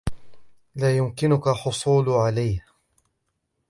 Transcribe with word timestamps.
لا 0.79 0.89
یمکنک 0.97 1.43
حصول 1.63 2.05
علیه. 2.23 2.57